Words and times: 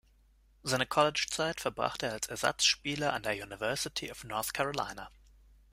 Seine 0.63 0.87
College 0.87 1.27
Zeit 1.29 1.61
verbrachte 1.61 2.07
er 2.07 2.13
als 2.13 2.25
Ersatzspieler 2.27 3.13
an 3.13 3.21
der 3.21 3.33
University 3.35 4.09
of 4.09 4.23
North 4.23 4.51
Carolina. 4.51 5.11